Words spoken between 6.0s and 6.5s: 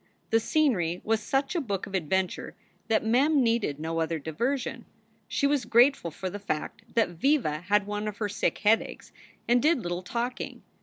for the